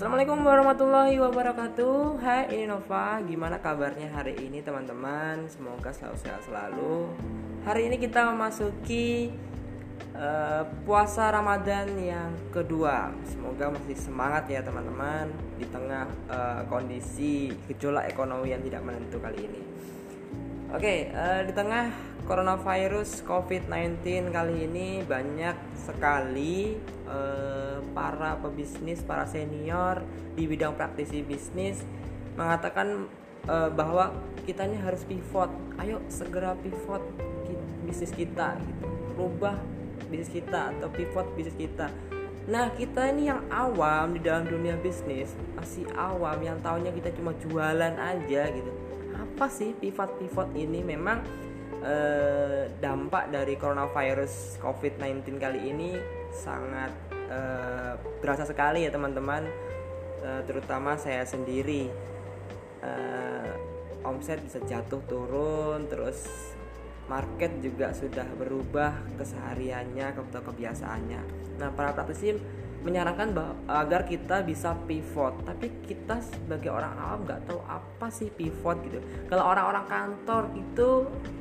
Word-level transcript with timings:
Assalamualaikum 0.00 0.48
warahmatullahi 0.48 1.20
wabarakatuh. 1.20 2.24
Hai 2.24 2.48
ini 2.56 2.64
Nova. 2.64 3.20
Gimana 3.20 3.60
kabarnya 3.60 4.08
hari 4.08 4.32
ini 4.48 4.64
teman-teman? 4.64 5.44
Semoga 5.44 5.92
selalu 5.92 6.16
sehat 6.16 6.40
selalu. 6.40 7.12
Hari 7.68 7.92
ini 7.92 8.00
kita 8.00 8.32
memasuki 8.32 9.28
uh, 10.16 10.64
Puasa 10.88 11.28
Ramadan 11.28 12.00
yang 12.00 12.32
kedua. 12.48 13.12
Semoga 13.28 13.76
masih 13.76 13.92
semangat 14.00 14.48
ya 14.48 14.64
teman-teman 14.64 15.28
Di 15.60 15.68
tengah 15.68 16.08
uh, 16.32 16.64
kondisi 16.72 17.52
gejolak 17.68 18.08
ekonomi 18.08 18.56
yang 18.56 18.64
tidak 18.64 18.80
menentu 18.80 19.20
kali 19.20 19.52
ini 19.52 19.60
Oke, 20.70 20.86
okay, 20.86 21.00
uh, 21.10 21.42
di 21.42 21.50
tengah 21.50 21.90
coronavirus 22.30 23.26
COVID-19 23.26 24.30
kali 24.30 24.70
ini 24.70 25.02
banyak 25.02 25.74
sekali 25.74 26.78
uh, 27.10 27.82
para 27.90 28.38
pebisnis, 28.38 29.02
para 29.02 29.26
senior 29.26 30.06
di 30.38 30.46
bidang 30.46 30.78
praktisi 30.78 31.26
bisnis 31.26 31.82
mengatakan 32.38 33.10
uh, 33.50 33.66
bahwa 33.74 34.14
kita 34.46 34.70
ini 34.70 34.78
harus 34.78 35.02
pivot. 35.02 35.50
Ayo 35.82 36.06
segera 36.06 36.54
pivot 36.54 37.02
bisnis 37.82 38.14
kita 38.14 38.54
gitu. 38.62 38.86
Rubah 39.18 39.58
bisnis 40.06 40.30
kita 40.30 40.70
atau 40.70 40.86
pivot 40.94 41.34
bisnis 41.34 41.58
kita. 41.58 41.90
Nah, 42.46 42.70
kita 42.78 43.10
ini 43.10 43.26
yang 43.26 43.42
awam 43.50 44.14
di 44.14 44.22
dalam 44.22 44.46
dunia 44.46 44.78
bisnis, 44.78 45.34
masih 45.58 45.82
awam 45.98 46.38
yang 46.38 46.62
tahunya 46.62 46.94
kita 46.94 47.10
cuma 47.18 47.34
jualan 47.42 47.94
aja 47.98 48.42
gitu 48.54 48.70
apa 49.40 49.48
sih 49.48 49.72
pivot-pivot 49.72 50.52
ini? 50.52 50.84
Memang 50.84 51.24
eh, 51.80 52.68
dampak 52.76 53.32
dari 53.32 53.56
coronavirus 53.56 54.60
COVID-19 54.60 55.40
kali 55.40 55.72
ini 55.72 55.96
sangat 56.28 56.92
eh, 57.08 57.96
berasa 58.20 58.44
sekali 58.44 58.84
ya 58.84 58.92
teman-teman. 58.92 59.48
Eh, 60.20 60.44
terutama 60.44 61.00
saya 61.00 61.24
sendiri. 61.24 61.88
Eh, 62.84 63.52
omset 64.04 64.44
bisa 64.44 64.60
jatuh 64.60 65.00
turun 65.08 65.88
terus 65.88 66.20
market 67.08 67.64
juga 67.64 67.96
sudah 67.96 68.28
berubah 68.36 68.92
kesehariannya 69.16 70.20
kebiasaannya. 70.20 71.20
Nah 71.56 71.72
para 71.72 71.96
praktisi 71.96 72.36
menyarankan 72.80 73.36
agar 73.68 74.08
kita 74.08 74.40
bisa 74.40 74.72
pivot. 74.88 75.36
Tapi 75.44 75.84
kita 75.84 76.20
sebagai 76.24 76.72
orang 76.72 76.96
awam 76.96 77.20
nggak 77.28 77.40
tahu 77.44 77.60
apa 77.68 78.06
sih 78.08 78.32
pivot 78.32 78.80
gitu. 78.88 78.98
Kalau 79.28 79.44
orang-orang 79.52 79.84
kantor 79.84 80.48
itu 80.56 80.88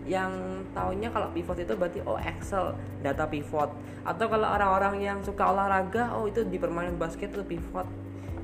yang 0.04 0.32
taunya 0.76 1.08
kalau 1.14 1.32
pivot 1.32 1.56
itu 1.56 1.74
berarti 1.80 2.00
oh 2.04 2.20
Excel 2.20 2.76
data 3.00 3.24
pivot. 3.24 3.72
Atau 4.04 4.28
kalau 4.28 4.48
orang-orang 4.52 5.00
yang 5.00 5.20
suka 5.24 5.48
olahraga 5.48 6.12
oh 6.20 6.28
itu 6.28 6.44
di 6.44 6.60
permainan 6.60 7.00
basket 7.00 7.32
itu 7.32 7.44
pivot. 7.48 7.88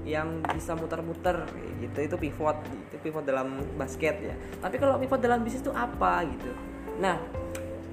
Yang 0.05 0.45
bisa 0.55 0.71
muter-muter 0.77 1.43
gitu. 1.83 1.97
Itu 1.99 2.15
pivot 2.15 2.57
itu 2.63 2.95
pivot 3.03 3.27
dalam 3.27 3.59
basket 3.75 4.15
ya. 4.23 4.35
Tapi 4.63 4.79
kalau 4.79 4.95
pivot 4.95 5.19
dalam 5.19 5.43
bisnis 5.43 5.65
itu 5.65 5.73
apa 5.75 6.23
gitu. 6.31 6.51
Nah 7.03 7.19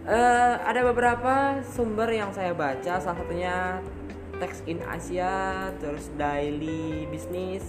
uh, 0.07 0.55
ada 0.63 0.81
beberapa 0.87 1.59
sumber 1.67 2.07
yang 2.15 2.31
saya 2.31 2.55
baca. 2.55 3.03
Salah 3.03 3.19
satunya 3.19 3.83
Text 4.43 4.67
in 4.67 4.83
Asia, 4.83 5.71
terus 5.79 6.11
Daily 6.19 7.07
Business, 7.15 7.63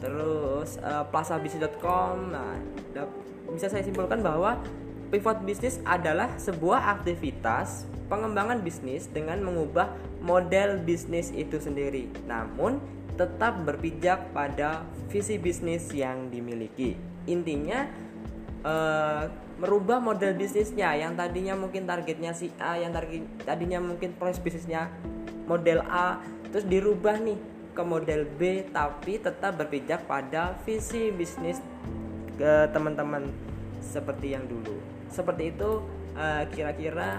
terus 0.00 0.80
uh, 0.80 1.04
plasabisnis.com. 1.12 2.32
Nah, 2.32 2.56
bisa 3.52 3.68
saya 3.68 3.84
simpulkan 3.84 4.24
bahwa 4.24 4.56
pivot 5.12 5.44
bisnis 5.44 5.76
adalah 5.84 6.32
sebuah 6.40 6.96
aktivitas 6.96 7.84
pengembangan 8.08 8.64
bisnis 8.64 9.04
dengan 9.12 9.44
mengubah 9.44 9.92
model 10.24 10.80
bisnis 10.80 11.28
itu 11.36 11.60
sendiri. 11.60 12.08
Namun 12.24 12.80
tetap 13.20 13.60
berpijak 13.60 14.32
pada 14.32 14.88
visi 15.12 15.36
bisnis 15.36 15.92
yang 15.92 16.32
dimiliki. 16.32 16.96
Intinya 17.28 17.84
uh, 18.64 19.28
merubah 19.60 20.00
model 20.00 20.32
bisnisnya 20.40 20.96
yang 20.96 21.20
tadinya 21.20 21.52
mungkin 21.52 21.84
targetnya 21.84 22.32
si 22.32 22.48
A, 22.56 22.80
yang 22.80 22.96
tadinya 23.44 23.76
mungkin 23.76 24.16
proses 24.16 24.40
bisnisnya 24.40 24.88
model 25.50 25.82
A 25.90 26.22
terus 26.54 26.62
dirubah 26.70 27.18
nih 27.18 27.38
ke 27.74 27.82
model 27.82 28.22
B 28.38 28.70
tapi 28.70 29.18
tetap 29.18 29.58
berpijak 29.58 30.06
pada 30.06 30.54
visi 30.62 31.10
bisnis 31.10 31.58
ke 32.38 32.70
teman-teman 32.70 33.26
seperti 33.82 34.38
yang 34.38 34.46
dulu. 34.46 34.78
Seperti 35.10 35.50
itu 35.50 35.82
uh, 36.14 36.46
kira-kira 36.54 37.18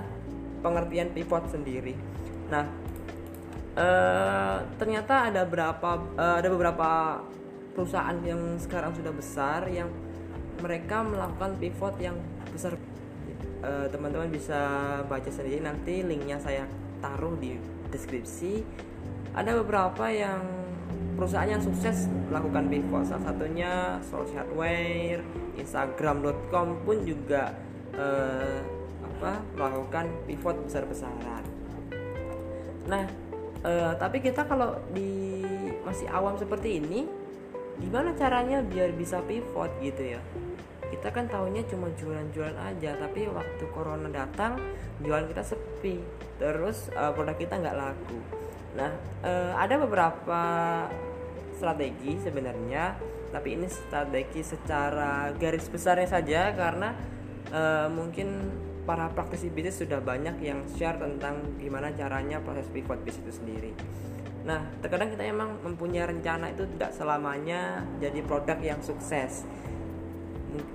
pengertian 0.63 1.11
pivot 1.11 1.43
sendiri. 1.51 1.95
Nah 2.47 2.65
uh, 3.75 4.57
ternyata 4.79 5.27
ada 5.27 5.43
berapa 5.43 5.91
uh, 6.15 6.35
ada 6.39 6.47
beberapa 6.47 7.19
perusahaan 7.75 8.15
yang 8.23 8.59
sekarang 8.59 8.95
sudah 8.95 9.11
besar 9.15 9.67
yang 9.71 9.91
mereka 10.63 11.03
melakukan 11.03 11.59
pivot 11.59 11.99
yang 11.99 12.15
besar. 12.51 12.79
Teman-teman 13.61 14.33
bisa 14.33 14.57
baca 15.05 15.29
sendiri 15.29 15.61
nanti 15.61 16.01
linknya 16.01 16.41
saya 16.41 16.65
taruh 17.01 17.35
di 17.41 17.57
deskripsi 17.91 18.63
ada 19.35 19.57
beberapa 19.59 20.07
yang 20.07 20.43
perusahaan 21.15 21.49
yang 21.49 21.63
sukses 21.63 22.07
melakukan 22.31 22.71
pivot 22.71 23.03
salah 23.05 23.29
satunya 23.31 23.99
Source 24.05 24.31
Hardware, 24.33 25.21
Instagram.com 25.59 26.81
pun 26.81 26.97
juga 27.03 27.53
eh, 27.95 28.59
apa 29.05 29.37
melakukan 29.53 30.09
pivot 30.25 30.57
besar-besaran. 30.65 31.43
Nah, 32.89 33.05
eh, 33.61 33.93
tapi 34.01 34.17
kita 34.23 34.49
kalau 34.49 34.81
di 34.91 35.45
masih 35.85 36.09
awam 36.09 36.35
seperti 36.41 36.81
ini, 36.81 37.05
gimana 37.77 38.17
caranya 38.17 38.65
biar 38.65 38.91
bisa 38.97 39.21
pivot 39.21 39.69
gitu 39.85 40.17
ya? 40.17 40.21
Kita 40.91 41.07
kan 41.15 41.25
tahunya 41.31 41.63
cuma 41.71 41.87
jualan-jualan 41.95 42.59
aja 42.59 42.99
tapi 42.99 43.31
waktu 43.31 43.63
corona 43.71 44.11
datang 44.11 44.59
jualan 44.99 45.25
kita 45.31 45.41
sepi. 45.41 46.03
Terus 46.35 46.91
uh, 46.91 47.15
produk 47.15 47.39
kita 47.39 47.57
nggak 47.57 47.77
laku. 47.79 48.19
Nah 48.75 48.91
uh, 49.23 49.55
ada 49.55 49.79
beberapa 49.79 50.41
strategi 51.55 52.19
sebenarnya 52.19 52.99
tapi 53.31 53.55
ini 53.55 53.71
strategi 53.71 54.43
secara 54.43 55.31
garis 55.39 55.71
besarnya 55.71 56.09
saja 56.11 56.51
karena 56.51 56.91
uh, 57.55 57.87
mungkin 57.87 58.51
para 58.83 59.07
praktisi 59.13 59.47
bisnis 59.47 59.79
sudah 59.79 60.03
banyak 60.03 60.41
yang 60.43 60.67
share 60.75 60.99
tentang 60.99 61.55
gimana 61.61 61.95
caranya 61.95 62.43
proses 62.43 62.67
pivot 62.67 62.99
bisnis 63.07 63.23
itu 63.23 63.33
sendiri. 63.39 63.71
Nah, 64.41 64.65
terkadang 64.81 65.13
kita 65.13 65.21
emang 65.21 65.61
mempunyai 65.61 66.09
rencana 66.09 66.49
itu 66.49 66.65
tidak 66.75 66.97
selamanya 66.97 67.85
jadi 68.01 68.25
produk 68.25 68.57
yang 68.57 68.81
sukses 68.81 69.45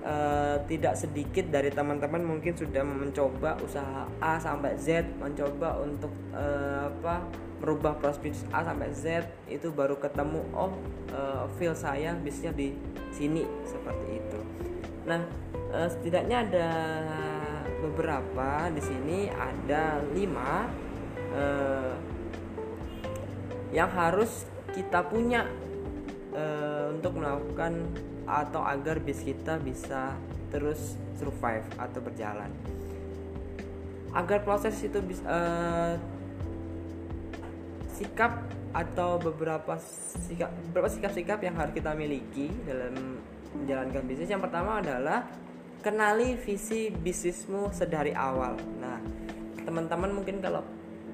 uh, 0.04 0.56
tidak 0.64 0.96
sedikit 0.96 1.48
dari 1.52 1.68
teman-teman 1.68 2.24
mungkin 2.24 2.56
sudah 2.56 2.82
mencoba 2.84 3.60
usaha 3.60 4.08
A 4.20 4.40
sampai 4.40 4.76
Z 4.80 5.04
mencoba 5.20 5.80
untuk 5.84 6.12
uh, 6.32 6.88
apa 6.88 7.26
merubah 7.60 7.96
prospek 7.96 8.36
A 8.52 8.64
sampai 8.64 8.92
Z 8.92 9.24
itu 9.48 9.72
baru 9.72 9.96
ketemu 9.96 10.44
oh 10.52 10.76
uh, 11.12 11.44
feel 11.56 11.76
saya 11.76 12.12
bisnisnya 12.16 12.52
di 12.52 12.68
sini 13.12 13.44
seperti 13.64 14.20
itu. 14.20 14.40
Nah 15.08 15.24
uh, 15.72 15.88
setidaknya 15.88 16.36
ada 16.48 16.68
beberapa 17.80 18.72
di 18.72 18.82
sini 18.82 19.18
ada 19.32 20.00
lima 20.12 20.68
uh, 21.32 21.94
yang 23.72 23.92
harus 23.92 24.48
kita 24.72 25.04
punya 25.04 25.48
uh, 26.36 26.92
untuk 26.92 27.16
melakukan 27.16 27.88
atau 28.26 28.62
agar 28.66 28.98
bis 28.98 29.22
kita 29.22 29.56
bisa 29.62 30.18
terus 30.50 30.98
survive 31.18 31.64
atau 31.78 32.00
berjalan. 32.02 32.50
Agar 34.12 34.42
proses 34.42 34.74
itu 34.82 34.98
bisa 35.02 35.22
uh, 35.26 35.94
sikap 37.96 38.44
atau 38.76 39.16
beberapa 39.16 39.80
sikap 40.28 40.52
beberapa 40.68 40.92
sikap-sikap 40.92 41.40
yang 41.40 41.56
harus 41.56 41.72
kita 41.72 41.96
miliki 41.96 42.52
dalam 42.68 43.22
menjalankan 43.56 44.04
bisnis. 44.04 44.28
Yang 44.28 44.50
pertama 44.50 44.84
adalah 44.84 45.24
kenali 45.80 46.36
visi 46.36 46.92
bisnismu 46.92 47.72
sedari 47.72 48.12
awal. 48.12 48.58
Nah 48.80 49.00
teman-teman 49.64 50.12
mungkin 50.12 50.44
kalau 50.44 50.60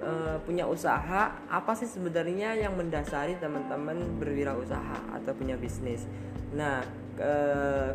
uh, 0.03 0.37
punya 0.43 0.67
usaha 0.67 1.39
apa 1.47 1.73
sih 1.79 1.87
sebenarnya 1.87 2.59
yang 2.59 2.75
mendasari 2.75 3.39
teman-teman 3.39 4.19
berwirausaha 4.19 5.23
atau 5.23 5.33
punya 5.35 5.55
bisnis? 5.55 6.03
Nah 6.53 7.02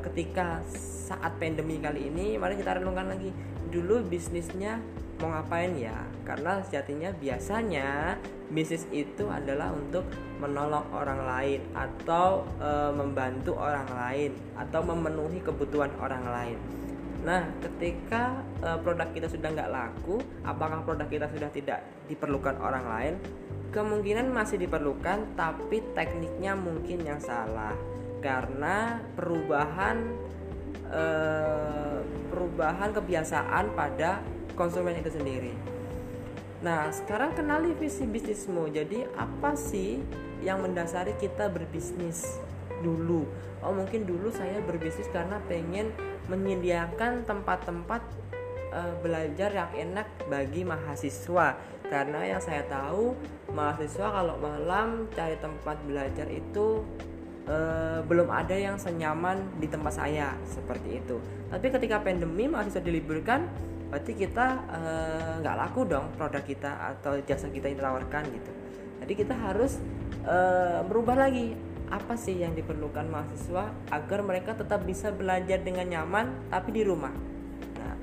ketika 0.06 0.62
saat 1.08 1.36
pandemi 1.42 1.81
kali 1.81 2.08
ini 2.12 2.38
mari 2.38 2.54
kita 2.54 2.78
renungkan 2.78 3.10
lagi 3.10 3.34
dulu 3.74 4.06
bisnisnya 4.06 4.80
mau 5.18 5.34
ngapain 5.34 5.74
ya? 5.78 5.98
Karena 6.24 6.62
sejatinya 6.62 7.10
biasanya 7.18 8.18
bisnis 8.54 8.86
itu 8.94 9.25
adalah 9.28 9.74
untuk 9.74 10.06
menolong 10.38 10.86
orang 10.94 11.22
lain 11.25 11.62
atau 11.74 12.46
e, 12.62 12.69
membantu 12.94 13.58
orang 13.58 13.90
lain 13.90 14.31
atau 14.56 14.81
memenuhi 14.86 15.42
kebutuhan 15.42 15.90
orang 15.98 16.24
lain. 16.24 16.58
Nah 17.25 17.50
ketika 17.60 18.46
e, 18.62 18.69
produk 18.86 19.10
kita 19.10 19.28
sudah 19.28 19.50
nggak 19.52 19.72
laku 19.74 20.22
apakah 20.46 20.86
produk 20.86 21.10
kita 21.10 21.28
sudah 21.34 21.50
tidak 21.50 21.81
diperlukan 22.06 22.56
orang 22.62 22.86
lain? 22.86 23.14
Kemungkinan 23.74 24.31
masih 24.31 24.62
diperlukan 24.62 25.34
tapi 25.36 25.84
tekniknya 25.92 26.56
mungkin 26.56 27.04
yang 27.04 27.19
salah 27.19 27.75
karena 28.19 29.02
perubahan 29.14 29.98
eh, 30.90 32.00
perubahan 32.31 32.94
kebiasaan 32.94 33.74
pada 33.74 34.22
konsumen 34.58 34.98
itu 34.98 35.14
sendiri. 35.14 35.54
Nah, 36.58 36.90
sekarang 36.90 37.38
kenali 37.38 37.78
visi 37.78 38.10
bisnismu. 38.10 38.74
Jadi, 38.74 39.06
apa 39.14 39.54
sih 39.54 40.02
yang 40.42 40.66
mendasari 40.66 41.14
kita 41.22 41.54
berbisnis 41.54 42.42
dulu? 42.81 43.30
Oh, 43.62 43.74
mungkin 43.74 44.10
dulu 44.10 44.34
saya 44.34 44.58
berbisnis 44.66 45.06
karena 45.14 45.38
pengen 45.46 45.94
menyediakan 46.25 47.30
tempat-tempat 47.30 48.02
uh, 48.74 48.94
belajar 49.06 49.54
yang 49.54 49.72
enak 49.74 50.10
bagi 50.25 50.66
mahasiswa. 50.66 51.58
Karena 51.88 52.19
yang 52.25 52.42
saya 52.42 52.66
tahu, 52.66 53.14
mahasiswa 53.54 54.10
kalau 54.10 54.36
malam 54.42 55.06
cari 55.14 55.38
tempat 55.38 55.78
belajar 55.86 56.28
itu 56.28 56.84
uh, 57.47 57.99
belum 58.05 58.27
ada 58.29 58.53
yang 58.53 58.75
senyaman 58.77 59.57
di 59.57 59.67
tempat 59.71 59.97
saya 59.97 60.35
seperti 60.45 61.01
itu. 61.01 61.17
Tapi 61.47 61.67
ketika 61.71 62.03
pandemi 62.03 62.45
mahasiswa 62.45 62.83
diliburkan, 62.83 63.47
berarti 63.88 64.19
kita 64.19 64.67
eh, 64.67 65.33
nggak 65.39 65.55
uh, 65.55 65.59
laku 65.63 65.88
dong 65.88 66.11
produk 66.19 66.44
kita 66.44 66.91
atau 66.91 67.23
jasa 67.23 67.47
kita 67.47 67.71
yang 67.71 67.79
ditawarkan 67.79 68.23
gitu. 68.35 68.51
Jadi 68.99 69.13
kita 69.15 69.31
harus 69.31 69.79
uh, 70.27 70.83
merubah 70.83 71.15
lagi 71.15 71.55
apa 71.88 72.19
sih 72.19 72.44
yang 72.44 72.51
diperlukan 72.51 73.07
mahasiswa 73.07 73.71
agar 73.95 74.19
mereka 74.27 74.59
tetap 74.59 74.83
bisa 74.83 75.07
belajar 75.15 75.63
dengan 75.63 75.88
nyaman 75.88 76.51
tapi 76.51 76.75
di 76.75 76.83
rumah. 76.83 77.15
Nah 77.79 77.95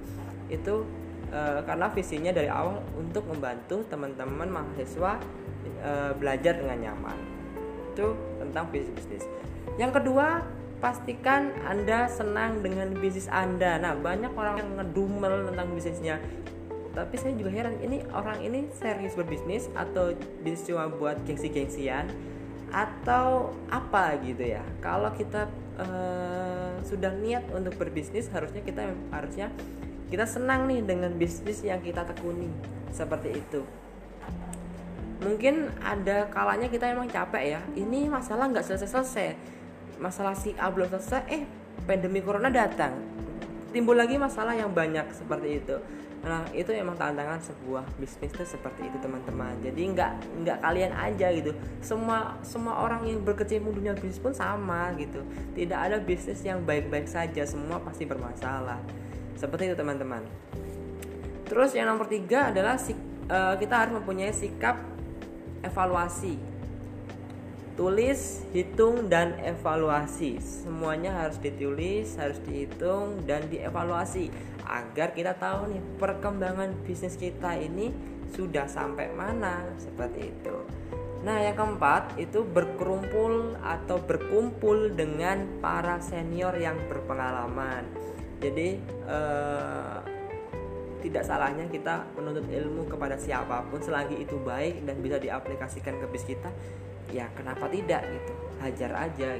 itu 0.48 0.88
uh, 1.28 1.60
karena 1.68 1.92
visinya 1.92 2.32
dari 2.32 2.48
awal 2.48 2.80
untuk 2.96 3.28
membantu 3.28 3.84
teman-teman 3.84 4.48
mahasiswa 4.48 5.20
uh, 5.84 6.16
belajar 6.16 6.64
dengan 6.64 6.80
nyaman 6.80 7.33
itu 7.94 8.18
tentang 8.42 8.66
bisnis 8.74 9.22
yang 9.74 9.90
kedua 9.90 10.46
pastikan 10.78 11.50
Anda 11.66 12.06
senang 12.06 12.62
dengan 12.62 12.94
bisnis 12.94 13.26
Anda. 13.26 13.80
Nah, 13.80 13.98
banyak 13.98 14.36
orang 14.36 14.54
yang 14.60 14.70
ngedumel 14.78 15.50
tentang 15.50 15.66
bisnisnya. 15.74 16.16
Tapi 16.94 17.14
saya 17.18 17.34
juga 17.34 17.50
heran, 17.50 17.74
ini 17.82 18.06
orang 18.14 18.38
ini 18.38 18.70
serius 18.78 19.18
berbisnis 19.18 19.66
atau 19.74 20.14
bisnis 20.46 20.70
cuma 20.70 20.86
buat 20.86 21.18
gengsi-gengsian 21.26 22.06
atau 22.70 23.50
apa 23.66 24.14
gitu 24.22 24.46
ya. 24.46 24.62
Kalau 24.78 25.10
kita 25.10 25.50
uh, 25.74 26.78
sudah 26.86 27.10
niat 27.18 27.50
untuk 27.50 27.74
berbisnis, 27.74 28.30
harusnya 28.30 28.62
kita 28.62 28.94
harusnya 29.10 29.50
kita 30.06 30.22
senang 30.22 30.70
nih 30.70 30.86
dengan 30.86 31.10
bisnis 31.18 31.66
yang 31.66 31.82
kita 31.82 32.06
tekuni. 32.06 32.46
Seperti 32.94 33.42
itu 33.42 33.66
mungkin 35.24 35.72
ada 35.80 36.28
kalanya 36.28 36.68
kita 36.68 36.92
emang 36.92 37.08
capek 37.08 37.58
ya. 37.58 37.60
Ini 37.72 38.12
masalah 38.12 38.52
nggak 38.52 38.64
selesai-selesai. 38.68 39.34
Masalah 39.98 40.36
si 40.36 40.52
A 40.60 40.68
belum 40.68 40.92
selesai 40.92 41.24
eh 41.32 41.42
pandemi 41.88 42.20
corona 42.20 42.52
datang. 42.52 42.92
Timbul 43.72 43.98
lagi 43.98 44.20
masalah 44.20 44.54
yang 44.54 44.70
banyak 44.70 45.08
seperti 45.10 45.64
itu. 45.64 45.76
Nah 46.24 46.40
itu 46.56 46.72
emang 46.72 46.96
tantangan 46.96 47.36
sebuah 47.42 47.84
bisnis 48.00 48.32
itu 48.32 48.44
seperti 48.44 48.88
itu 48.88 48.96
teman-teman. 49.02 49.58
Jadi 49.60 49.82
nggak 49.92 50.12
nggak 50.44 50.58
kalian 50.62 50.92
aja 50.94 51.26
gitu. 51.34 51.52
Semua 51.84 52.38
semua 52.40 52.80
orang 52.80 53.04
yang 53.04 53.20
berkecimpung 53.20 53.76
dunia 53.76 53.92
bisnis 53.92 54.22
pun 54.22 54.32
sama 54.32 54.94
gitu. 54.96 55.20
Tidak 55.52 55.76
ada 55.76 56.00
bisnis 56.00 56.40
yang 56.46 56.64
baik-baik 56.64 57.08
saja. 57.10 57.44
Semua 57.44 57.80
pasti 57.82 58.08
bermasalah. 58.08 58.80
Seperti 59.36 59.72
itu 59.72 59.76
teman-teman. 59.76 60.22
Terus 61.44 61.76
yang 61.76 61.92
nomor 61.92 62.08
tiga 62.08 62.48
adalah 62.48 62.80
uh, 62.80 63.54
kita 63.60 63.74
harus 63.74 63.92
mempunyai 63.92 64.32
sikap 64.32 64.93
evaluasi 65.64 66.54
tulis, 67.74 68.46
hitung 68.54 69.10
dan 69.10 69.34
evaluasi. 69.42 70.38
Semuanya 70.38 71.26
harus 71.26 71.38
ditulis, 71.42 72.14
harus 72.14 72.38
dihitung 72.46 73.26
dan 73.26 73.50
dievaluasi 73.50 74.30
agar 74.64 75.12
kita 75.12 75.36
tahu 75.36 75.74
nih 75.74 75.82
perkembangan 76.00 76.72
bisnis 76.86 77.18
kita 77.18 77.58
ini 77.58 77.92
sudah 78.32 78.66
sampai 78.70 79.12
mana 79.12 79.68
seperti 79.76 80.32
itu. 80.32 80.56
Nah, 81.24 81.40
yang 81.40 81.56
keempat 81.56 82.20
itu 82.20 82.44
berkerumpul 82.44 83.56
atau 83.64 83.96
berkumpul 83.96 84.92
dengan 84.92 85.48
para 85.64 85.96
senior 86.00 86.52
yang 86.60 86.76
berpengalaman. 86.88 87.88
Jadi 88.44 88.76
eh, 89.08 89.83
tidak 91.04 91.28
salahnya 91.28 91.68
kita 91.68 92.08
menuntut 92.16 92.48
ilmu 92.48 92.88
kepada 92.88 93.20
siapa 93.20 93.60
pun 93.68 93.76
selagi 93.84 94.24
itu 94.24 94.40
baik 94.40 94.88
dan 94.88 94.96
bisa 95.04 95.20
diaplikasikan 95.20 96.00
ke 96.00 96.06
bisnis 96.08 96.32
kita 96.32 96.48
ya 97.12 97.28
kenapa 97.36 97.68
tidak 97.68 98.00
gitu? 98.08 98.32
Hajar 98.64 98.92
aja. 98.96 99.36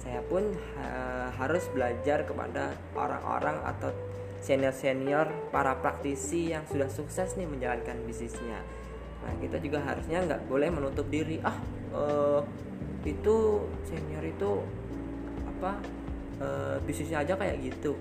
Saya 0.00 0.20
pun 0.24 0.56
ha 0.80 1.28
harus 1.36 1.68
belajar 1.70 2.24
kepada 2.24 2.72
orang-orang 2.96 3.60
atau 3.68 3.92
senior-senior 4.40 5.28
para 5.52 5.76
praktisi 5.80 6.52
yang 6.52 6.64
sudah 6.68 6.88
sukses 6.88 7.36
nih 7.36 7.48
menjalankan 7.48 7.96
bisnisnya. 8.04 8.60
Nah 9.24 9.32
kita 9.40 9.60
juga 9.60 9.84
harusnya 9.84 10.24
nggak 10.24 10.48
boleh 10.48 10.68
menutup 10.72 11.06
diri. 11.08 11.40
Ah 11.44 11.56
uh, 11.92 12.40
itu 13.04 13.36
senior 13.84 14.24
itu 14.24 14.50
apa 15.44 15.76
uh, 16.40 16.76
bisnisnya 16.84 17.24
aja 17.24 17.36
kayak 17.36 17.60
gitu. 17.60 17.96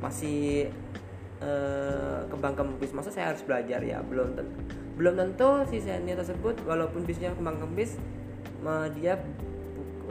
Masih 0.00 0.72
uh, 1.42 2.24
kembang 2.28 2.54
kempis. 2.56 2.92
Masa 2.92 3.10
saya 3.12 3.32
harus 3.34 3.42
belajar 3.44 3.80
ya? 3.82 4.00
Belum 4.04 4.32
tentu 4.36 4.56
belum 5.00 5.16
tentu 5.16 5.64
si 5.72 5.80
senior 5.80 6.20
tersebut 6.20 6.60
walaupun 6.68 7.08
bisnisnya 7.08 7.32
kembang 7.32 7.56
kempis 7.56 7.96
dia 8.92 9.16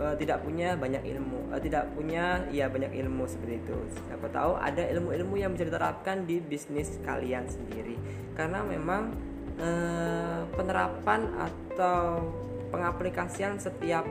uh, 0.02 0.16
tidak 0.18 0.42
punya 0.42 0.74
banyak 0.74 1.04
ilmu. 1.06 1.54
Uh, 1.54 1.62
tidak 1.62 1.92
punya 1.94 2.42
ya 2.50 2.66
banyak 2.72 2.90
ilmu 3.06 3.30
seperti 3.30 3.62
itu. 3.62 3.78
Siapa 4.10 4.28
tahu 4.34 4.58
ada 4.58 4.81
ilmu-ilmu 4.90 5.36
yang 5.38 5.54
bisa 5.54 5.70
diterapkan 5.70 6.26
di 6.26 6.42
bisnis 6.42 6.98
kalian 7.06 7.46
sendiri. 7.46 8.00
Karena 8.34 8.66
memang 8.66 9.14
uh, 9.60 10.42
penerapan 10.56 11.30
atau 11.38 12.26
pengaplikasian 12.74 13.58
setiap 13.58 14.06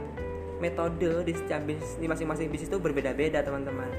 metode 0.58 1.22
di 1.22 1.32
setiap 1.34 1.62
bisnis 1.62 1.94
di 2.02 2.06
masing-masing 2.10 2.50
bisnis 2.50 2.70
itu 2.70 2.78
berbeda-beda 2.78 3.42
teman-teman. 3.42 3.90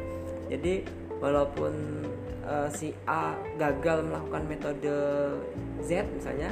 Jadi 0.52 0.84
walaupun 1.20 2.04
uh, 2.48 2.68
si 2.72 2.96
A 3.06 3.36
gagal 3.60 4.08
melakukan 4.08 4.44
metode 4.48 4.96
Z 5.84 6.08
misalnya 6.16 6.52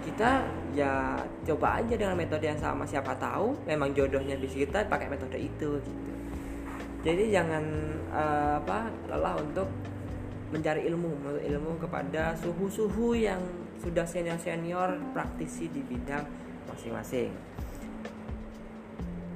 kita 0.00 0.48
ya 0.72 1.12
coba 1.44 1.84
aja 1.84 1.92
dengan 1.92 2.16
metode 2.16 2.48
yang 2.48 2.56
sama. 2.56 2.88
Siapa 2.88 3.12
tahu 3.20 3.52
memang 3.68 3.92
jodohnya 3.92 4.34
di 4.40 4.48
kita 4.48 4.88
pakai 4.88 5.12
metode 5.12 5.36
itu 5.36 5.76
gitu. 5.76 6.12
Jadi 7.00 7.32
jangan 7.32 7.64
uh, 8.12 8.60
apa 8.60 8.88
lelah 9.08 9.36
untuk 9.40 9.68
mencari 10.50 10.88
ilmu 10.88 11.40
ilmu 11.40 11.78
kepada 11.78 12.34
suhu-suhu 12.40 13.14
yang 13.14 13.40
sudah 13.80 14.04
senior-senior 14.04 14.98
praktisi 15.14 15.70
di 15.70 15.80
bidang 15.80 16.26
masing-masing 16.68 17.32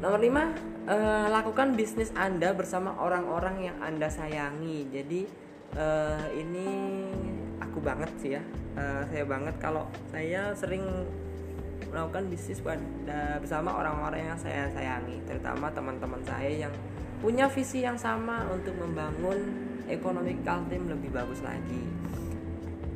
nomor 0.05 0.21
lima 0.21 0.53
uh, 0.85 1.33
lakukan 1.33 1.73
bisnis 1.73 2.13
anda 2.13 2.53
bersama 2.53 2.93
orang-orang 3.01 3.73
yang 3.73 3.77
anda 3.81 4.13
sayangi. 4.13 4.85
Jadi 4.93 5.25
uh, 5.81 6.29
ini 6.37 6.69
aku 7.57 7.81
banget 7.81 8.13
sih 8.21 8.37
ya. 8.37 8.45
Uh, 8.77 9.09
saya 9.09 9.25
banget 9.25 9.57
kalau 9.57 9.89
saya 10.13 10.53
sering 10.53 10.85
melakukan 11.89 12.29
bisnis 12.29 12.61
pada 12.61 13.41
bersama 13.41 13.81
orang-orang 13.81 14.35
yang 14.35 14.39
saya 14.39 14.67
sayangi 14.75 15.23
terutama 15.25 15.71
teman-teman 15.71 16.21
saya 16.27 16.69
yang 16.69 16.75
punya 17.23 17.47
visi 17.47 17.87
yang 17.87 17.95
sama 17.95 18.45
untuk 18.51 18.75
membangun 18.77 19.39
ekonomi 19.87 20.35
Kaltim 20.43 20.91
lebih 20.91 21.15
bagus 21.15 21.39
lagi 21.47 21.87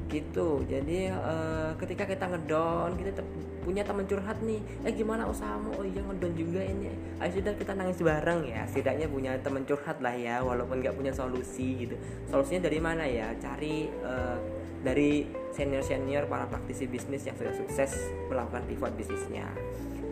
gitu. 0.09 0.65
Jadi 0.65 1.13
uh, 1.13 1.77
ketika 1.77 2.09
kita 2.09 2.27
ngedon 2.27 2.97
kita 2.97 3.23
punya 3.63 3.85
teman 3.85 4.09
curhat 4.09 4.41
nih 4.41 4.65
eh 4.83 4.93
gimana 4.97 5.29
usahamu? 5.29 5.77
Oh 5.77 5.85
iya 5.85 6.01
ngedon 6.01 6.33
juga 6.33 6.65
ini. 6.65 6.89
Ayo 7.21 7.39
sudah 7.39 7.53
kita 7.55 7.73
nangis 7.77 8.01
bareng 8.01 8.49
ya. 8.49 8.65
Setidaknya 8.65 9.07
punya 9.07 9.37
teman 9.45 9.69
curhat 9.69 10.01
lah 10.01 10.17
ya 10.17 10.41
walaupun 10.41 10.81
nggak 10.81 10.97
punya 10.97 11.13
solusi 11.13 11.87
gitu. 11.87 11.95
Solusinya 12.33 12.67
dari 12.67 12.79
mana 12.81 13.05
ya? 13.05 13.37
Cari 13.37 13.93
uh, 14.03 14.41
dari 14.81 15.29
senior-senior 15.53 16.31
para 16.31 16.47
praktisi 16.49 16.89
bisnis 16.89 17.27
yang 17.27 17.37
sudah 17.37 17.53
sukses 17.53 17.93
melakukan 18.33 18.65
pivot 18.65 18.93
bisnisnya. 18.97 19.47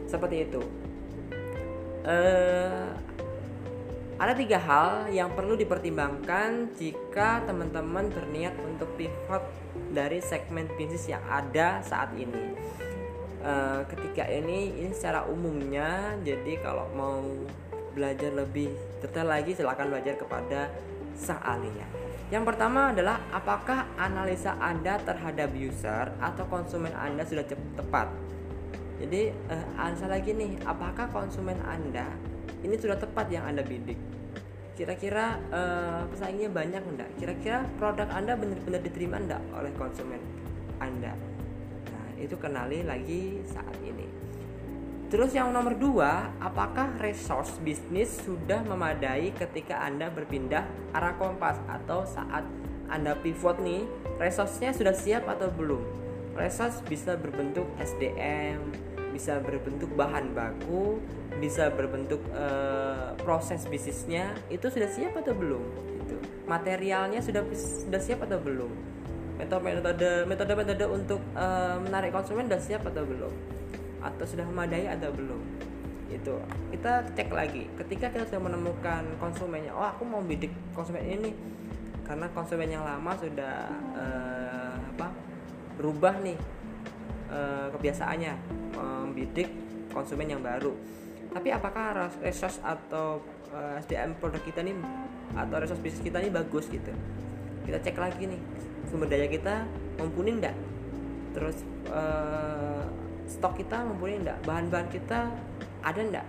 Seperti 0.04 0.46
itu. 0.46 0.62
Uh, 2.06 2.94
ada 4.16 4.32
tiga 4.32 4.56
hal 4.56 5.12
yang 5.12 5.28
perlu 5.36 5.60
dipertimbangkan 5.60 6.72
jika 6.72 7.44
teman-teman 7.44 8.08
berniat 8.08 8.56
untuk 8.64 8.88
pivot 8.96 9.44
dari 9.92 10.24
segmen 10.24 10.64
bisnis 10.72 11.04
yang 11.04 11.20
ada 11.28 11.84
saat 11.84 12.16
ini. 12.16 12.56
Uh, 13.44 13.84
ketika 13.92 14.24
ini 14.24 14.72
ini 14.72 14.90
secara 14.96 15.28
umumnya, 15.28 16.16
jadi 16.24 16.56
kalau 16.64 16.88
mau 16.96 17.20
belajar 17.92 18.32
lebih 18.32 18.72
detail 19.04 19.28
lagi 19.28 19.52
silahkan 19.52 19.84
belajar 19.84 20.16
kepada 20.16 20.72
sang 21.12 21.40
ahlinya. 21.44 21.84
Yang 22.32 22.44
pertama 22.48 22.96
adalah 22.96 23.20
apakah 23.30 23.86
analisa 24.00 24.56
Anda 24.58 24.96
terhadap 24.98 25.52
user 25.52 26.10
atau 26.18 26.44
konsumen 26.48 26.90
Anda 26.96 27.22
sudah 27.28 27.44
tepat. 27.76 28.08
jadi 28.96 29.28
uh, 29.52 29.66
answer 29.76 30.08
lagi 30.08 30.32
nih 30.32 30.56
apakah 30.64 31.04
konsumen 31.12 31.60
anda 31.68 32.08
ini 32.64 32.76
sudah 32.78 32.96
tepat 32.96 33.26
yang 33.28 33.44
anda 33.44 33.60
bidik 33.66 33.98
kira-kira 34.76 35.40
uh, 35.48 36.04
pesaingnya 36.12 36.52
banyak 36.52 36.84
enggak 36.84 37.10
kira-kira 37.16 37.64
produk 37.80 38.12
anda 38.12 38.36
benar-benar 38.36 38.84
diterima 38.84 39.16
enggak 39.16 39.42
oleh 39.56 39.72
konsumen 39.80 40.20
anda? 40.80 41.16
Nah 41.92 42.08
itu 42.20 42.36
kenali 42.36 42.84
lagi 42.84 43.40
saat 43.48 43.76
ini. 43.80 44.04
Terus 45.06 45.30
yang 45.38 45.54
nomor 45.54 45.78
dua 45.78 46.34
apakah 46.42 46.98
resource 46.98 47.62
bisnis 47.62 48.10
sudah 48.26 48.66
memadai 48.66 49.30
ketika 49.38 49.86
anda 49.86 50.10
berpindah 50.10 50.66
arah 50.90 51.14
kompas? 51.14 51.62
Atau 51.70 52.02
saat 52.02 52.42
anda 52.90 53.14
pivot 53.14 53.62
nih 53.62 53.86
resource-nya 54.18 54.74
sudah 54.74 54.94
siap 54.94 55.30
atau 55.30 55.48
belum? 55.54 55.82
Resource 56.34 56.82
bisa 56.84 57.14
berbentuk 57.16 57.64
SDM 57.78 58.60
bisa 59.16 59.40
berbentuk 59.40 59.88
bahan 59.96 60.36
baku 60.36 61.00
bisa 61.40 61.72
berbentuk 61.72 62.20
uh, 62.36 63.16
proses 63.24 63.64
bisnisnya 63.64 64.36
itu 64.52 64.68
sudah 64.68 64.88
siap 64.92 65.16
atau 65.16 65.32
belum? 65.32 65.64
Itu 66.04 66.16
materialnya 66.44 67.24
sudah 67.24 67.40
sudah 67.56 68.00
siap 68.00 68.28
atau 68.28 68.36
belum? 68.40 68.68
Metode 69.40 70.28
metode 70.28 70.52
metode 70.52 70.84
untuk 70.88 71.20
uh, 71.32 71.80
menarik 71.80 72.12
konsumen 72.12 72.44
sudah 72.48 72.60
siap 72.60 72.82
atau 72.84 73.08
belum? 73.08 73.32
Atau 74.04 74.24
sudah 74.28 74.44
memadai 74.48 74.84
atau 74.88 75.12
belum? 75.12 75.40
Itu 76.12 76.40
kita 76.72 77.12
cek 77.16 77.32
lagi. 77.32 77.68
Ketika 77.76 78.12
kita 78.12 78.24
sudah 78.28 78.52
menemukan 78.52 79.04
konsumennya 79.16 79.72
oh 79.72 79.84
aku 79.96 80.04
mau 80.04 80.20
bidik 80.24 80.52
konsumen 80.76 81.04
ini 81.04 81.32
karena 82.04 82.28
konsumen 82.32 82.68
yang 82.68 82.84
lama 82.84 83.12
sudah 83.16 83.66
uh, 83.96 84.76
apa 84.96 85.08
berubah 85.76 86.16
nih 86.24 86.38
kebiasaannya 87.74 88.32
membidik 89.16 89.48
konsumen 89.96 90.28
yang 90.28 90.44
baru. 90.44 90.76
Tapi 91.32 91.48
apakah 91.48 92.12
resource 92.20 92.60
atau 92.60 93.24
eh, 93.56 93.80
SDM 93.80 94.20
produk 94.20 94.44
kita 94.44 94.60
nih 94.60 94.76
atau 95.32 95.56
resource 95.56 95.80
bisnis 95.80 96.04
kita 96.04 96.20
ini 96.20 96.28
bagus 96.28 96.68
gitu? 96.68 96.92
Kita 97.64 97.80
cek 97.80 97.96
lagi 97.96 98.28
nih 98.28 98.40
sumber 98.86 99.10
daya 99.10 99.26
kita 99.26 99.66
mumpuni 99.98 100.38
enggak 100.38 100.56
terus 101.34 101.60
uh, 101.90 102.86
stok 103.28 103.60
kita 103.60 103.82
mumpuni 103.82 104.22
enggak 104.22 104.38
bahan-bahan 104.46 104.88
kita 104.88 105.28
ada 105.82 106.00
enggak 106.00 106.26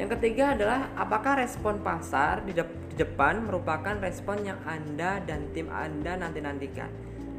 yang 0.00 0.08
ketiga 0.08 0.56
adalah 0.56 0.88
apakah 0.96 1.36
respon 1.36 1.84
pasar 1.84 2.40
di 2.48 2.56
depan 2.96 3.44
merupakan 3.44 3.92
respon 4.00 4.40
yang 4.40 4.58
Anda 4.64 5.20
dan 5.20 5.52
tim 5.52 5.68
Anda 5.68 6.16
nanti-nantikan 6.16 6.88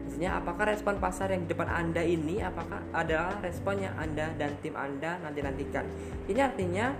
Maksudnya 0.03 0.35
apakah 0.37 0.69
respon 0.69 0.99
pasar 0.99 1.31
yang 1.31 1.47
di 1.47 1.55
depan 1.55 1.69
Anda 1.71 2.03
ini 2.03 2.43
apakah 2.43 2.83
adalah 2.91 3.39
respon 3.39 3.81
yang 3.81 3.95
Anda 3.95 4.35
dan 4.35 4.53
tim 4.59 4.75
Anda 4.75 5.17
nanti-nantikan. 5.23 5.87
Ini 6.27 6.39
artinya 6.43 6.91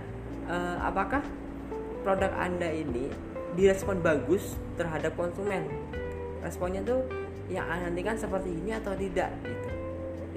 uh, 0.48 0.76
apakah 0.82 1.20
produk 2.02 2.32
Anda 2.36 2.72
ini 2.72 3.12
direspon 3.54 4.00
bagus 4.00 4.56
terhadap 4.80 5.14
konsumen. 5.14 5.68
Responnya 6.42 6.82
tuh 6.82 7.06
yang 7.52 7.68
Anda 7.68 7.92
nantikan 7.92 8.16
seperti 8.16 8.50
ini 8.50 8.72
atau 8.72 8.96
tidak 8.96 9.30
gitu. 9.44 9.68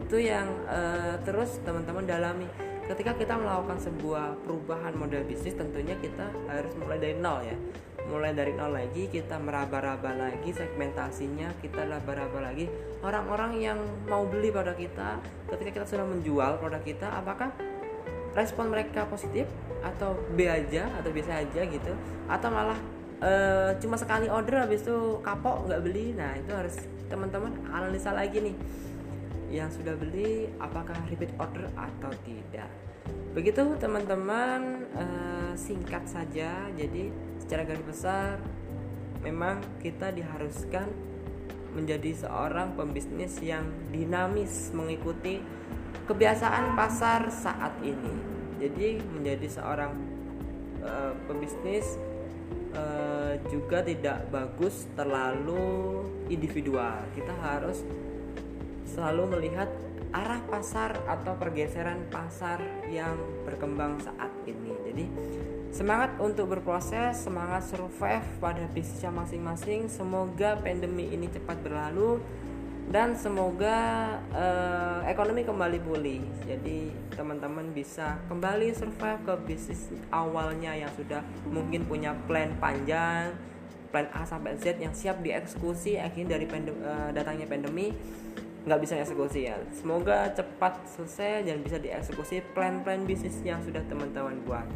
Itu 0.08 0.18
yang 0.20 0.48
uh, 0.68 1.20
terus 1.24 1.60
teman-teman 1.64 2.04
dalami. 2.04 2.67
Ketika 2.88 3.20
kita 3.20 3.36
melakukan 3.36 3.84
sebuah 3.84 4.48
perubahan 4.48 4.96
model 4.96 5.27
bisnis 5.27 5.60
tentunya 5.60 6.00
kita 6.00 6.32
harus 6.48 6.72
mulai 6.79 6.96
dari 6.96 7.20
nol 7.20 7.44
ya. 7.44 7.58
Mulai 8.08 8.32
dari 8.32 8.56
nol 8.56 8.72
lagi 8.72 9.12
kita 9.12 9.36
meraba-raba 9.36 10.15
lagi 10.15 10.56
segmentasinya 10.56 11.51
kita 11.60 11.84
raba-raba 11.84 12.48
lagi 12.48 12.72
orang-orang 13.03 13.60
yang 13.60 13.79
mau 14.08 14.24
beli 14.24 14.56
produk 14.56 14.79
kita. 14.79 15.20
Ketika 15.51 15.84
kita 15.84 15.86
sudah 15.86 16.08
menjual 16.08 16.63
produk 16.63 16.79
kita 16.79 17.12
apakah 17.12 17.51
respon 18.32 18.72
mereka 18.72 19.03
positif? 19.12 19.51
Atau 19.84 20.15
B 20.39 20.48
aja 20.48 20.88
atau 20.96 21.12
biasa 21.12 21.44
aja 21.44 21.62
gitu? 21.67 21.91
Atau 22.32 22.50
malah 22.56 22.79
e, 23.20 23.32
cuma 23.84 24.00
sekali 24.00 24.32
order 24.32 24.63
habis 24.63 24.88
itu 24.88 25.20
kapok 25.27 25.67
nggak 25.67 25.84
beli? 25.84 26.15
Nah 26.15 26.39
itu 26.39 26.56
harus 26.56 26.79
teman-teman 27.12 27.51
analisa 27.67 28.15
lagi 28.15 28.39
nih 28.39 28.56
yang 29.48 29.72
sudah 29.72 29.96
beli 29.96 30.51
apakah 30.60 30.98
repeat 31.08 31.32
order 31.39 31.68
atau 31.75 32.12
tidak 32.27 32.68
begitu 33.32 33.63
teman-teman 33.80 34.84
e, 34.92 35.06
singkat 35.56 36.04
saja 36.04 36.68
jadi 36.75 37.08
secara 37.39 37.63
garis 37.63 37.86
besar 37.88 38.44
memang 39.24 39.63
kita 39.80 40.12
diharuskan 40.12 40.92
menjadi 41.77 42.25
seorang 42.25 42.74
pembisnis 42.74 43.38
yang 43.44 43.70
dinamis 43.94 44.74
mengikuti 44.74 45.38
kebiasaan 46.10 46.74
pasar 46.74 47.30
saat 47.30 47.77
ini. 47.84 48.16
Jadi 48.58 48.98
menjadi 49.13 49.46
seorang 49.46 49.94
uh, 50.82 51.13
pembisnis 51.30 52.00
uh, 52.74 53.38
juga 53.51 53.86
tidak 53.86 54.25
bagus 54.34 54.89
terlalu 54.98 56.01
individual. 56.34 57.06
Kita 57.13 57.36
harus 57.38 57.86
selalu 58.98 59.38
melihat 59.38 59.70
arah 60.10 60.42
pasar 60.50 60.98
atau 61.06 61.38
pergeseran 61.38 62.10
pasar 62.10 62.58
yang 62.89 63.13
berkembang 63.46 64.01
saat 64.01 64.34
ini. 64.50 64.74
Jadi 64.89 65.06
Semangat 65.68 66.16
untuk 66.18 66.58
berproses, 66.58 67.22
semangat 67.22 67.68
survive 67.68 68.25
pada 68.39 68.66
bisnisnya 68.72 69.12
masing-masing. 69.12 69.92
Semoga 69.92 70.58
pandemi 70.58 71.12
ini 71.12 71.27
cepat 71.27 71.60
berlalu 71.60 72.24
dan 72.88 73.20
semoga 73.20 74.16
uh, 74.32 75.04
ekonomi 75.06 75.44
kembali 75.44 75.77
pulih. 75.84 76.24
Jadi 76.48 76.89
teman-teman 77.13 77.75
bisa 77.75 78.16
kembali 78.32 78.72
survive 78.74 79.22
ke 79.27 79.34
bisnis 79.44 79.92
awalnya 80.10 80.72
yang 80.72 80.89
sudah 80.96 81.20
mungkin 81.46 81.84
punya 81.84 82.16
plan 82.25 82.56
panjang, 82.63 83.36
plan 83.92 84.08
A 84.16 84.24
sampai 84.24 84.56
Z 84.56 84.80
yang 84.80 84.96
siap 84.96 85.20
dieksekusi 85.20 86.00
akhirnya 86.00 86.39
dari 86.39 86.48
pandem, 86.48 86.74
uh, 86.80 87.12
datangnya 87.12 87.46
pandemi 87.46 87.92
nggak 88.66 88.80
bisa 88.82 88.98
eksekusi 88.98 89.52
ya. 89.52 89.60
Semoga 89.76 90.32
cepat 90.34 90.82
selesai 90.98 91.46
dan 91.46 91.62
bisa 91.62 91.78
dieksekusi 91.78 92.42
plan-plan 92.56 93.06
bisnis 93.06 93.38
yang 93.46 93.62
sudah 93.62 93.84
teman-teman 93.86 94.40
buat. 94.48 94.68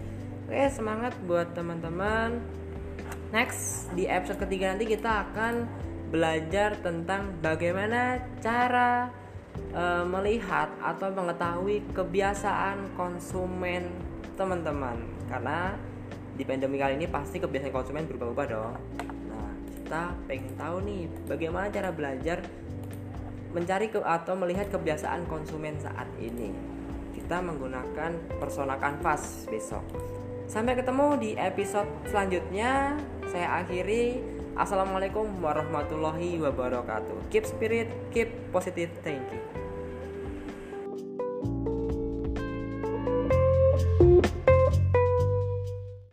Oke, 0.52 0.68
semangat 0.68 1.16
buat 1.26 1.56
teman-teman. 1.56 2.44
Next, 3.32 3.88
di 3.96 4.06
episode 4.08 4.44
ketiga 4.44 4.76
nanti 4.76 4.84
kita 4.84 5.32
akan 5.32 5.64
belajar 6.12 6.76
tentang 6.84 7.32
bagaimana 7.40 8.20
cara 8.44 9.08
e, 9.72 9.84
melihat 10.04 10.68
atau 10.84 11.08
mengetahui 11.16 11.96
kebiasaan 11.96 12.92
konsumen 13.00 13.88
teman-teman. 14.36 15.00
Karena 15.32 15.72
di 16.36 16.44
pandemi 16.44 16.76
kali 16.76 17.00
ini 17.00 17.08
pasti 17.08 17.40
kebiasaan 17.40 17.72
konsumen 17.72 18.04
berubah-ubah 18.12 18.46
dong. 18.52 18.76
Nah, 19.32 19.52
kita 19.72 20.04
pengen 20.28 20.52
tahu 20.60 20.84
nih 20.84 21.08
bagaimana 21.32 21.72
cara 21.72 21.96
belajar 21.96 22.44
mencari 23.52 23.92
ke 23.92 24.00
atau 24.00 24.34
melihat 24.40 24.72
kebiasaan 24.72 25.28
konsumen 25.28 25.76
saat 25.80 26.08
ini. 26.20 26.52
Kita 27.12 27.44
menggunakan 27.44 28.40
persona 28.40 28.80
kanvas 28.80 29.48
besok. 29.52 29.84
Sampai 30.48 30.76
ketemu 30.76 31.16
di 31.20 31.30
episode 31.40 31.88
selanjutnya. 32.08 33.00
Saya 33.32 33.64
akhiri. 33.64 34.20
Assalamualaikum 34.52 35.40
warahmatullahi 35.40 36.36
wabarakatuh. 36.44 37.32
Keep 37.32 37.46
spirit, 37.48 37.88
keep 38.12 38.28
positive 38.52 38.92
thinking. 39.00 39.61